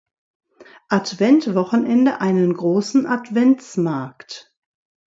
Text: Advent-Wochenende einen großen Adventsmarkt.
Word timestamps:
Advent-Wochenende 0.89 2.21
einen 2.21 2.53
großen 2.55 3.05
Adventsmarkt. 3.05 4.51